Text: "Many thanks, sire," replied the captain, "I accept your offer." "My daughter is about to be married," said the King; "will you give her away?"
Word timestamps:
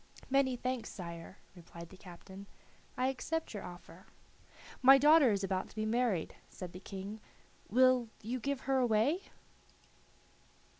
"Many 0.31 0.55
thanks, 0.55 0.89
sire," 0.91 1.37
replied 1.55 1.89
the 1.89 1.95
captain, 1.95 2.47
"I 2.97 3.05
accept 3.09 3.53
your 3.53 3.61
offer." 3.63 4.07
"My 4.81 4.97
daughter 4.97 5.31
is 5.31 5.43
about 5.43 5.69
to 5.69 5.75
be 5.75 5.85
married," 5.85 6.33
said 6.49 6.71
the 6.71 6.79
King; 6.79 7.21
"will 7.69 8.09
you 8.23 8.39
give 8.39 8.61
her 8.61 8.79
away?" 8.79 9.25